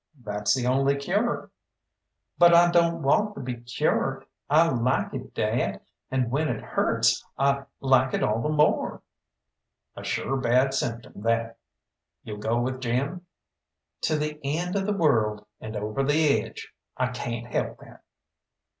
"That's 0.23 0.55
the 0.55 0.65
only 0.65 0.95
cure." 0.95 1.51
"But 2.39 2.55
I 2.55 2.71
don't 2.71 3.03
want 3.03 3.35
to 3.35 3.39
be 3.41 3.57
cured. 3.57 4.25
I 4.49 4.67
like 4.69 5.13
it, 5.13 5.35
dad, 5.35 5.81
and 6.09 6.31
when 6.31 6.47
it 6.47 6.63
hurts 6.63 7.23
I 7.37 7.65
like 7.81 8.15
it 8.15 8.23
all 8.23 8.41
the 8.41 8.49
more." 8.49 9.03
"A 9.95 10.03
sure 10.03 10.37
bad 10.37 10.73
symptom 10.73 11.21
that. 11.21 11.59
You'll 12.23 12.39
go 12.39 12.59
with 12.59 12.81
Jim?" 12.81 13.27
"To 14.01 14.17
the 14.17 14.39
end 14.43 14.75
of 14.75 14.87
the 14.87 14.93
world, 14.97 15.45
and 15.59 15.75
over 15.75 16.01
the 16.03 16.41
edge 16.45 16.73
I 16.97 17.11
cayn't 17.11 17.53
help 17.53 17.77
that." 17.81 18.03